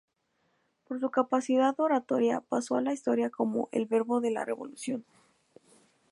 [0.87, 5.05] Por su capacidad oratoria, pasó a la historia como "El Verbo de la revolución".